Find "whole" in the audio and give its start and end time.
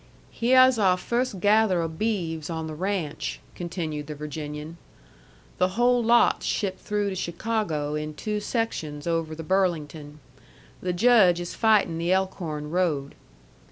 5.77-6.03